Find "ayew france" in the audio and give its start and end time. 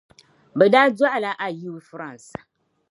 1.45-2.31